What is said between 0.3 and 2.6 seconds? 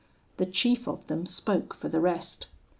The chief of them spoke for the rest.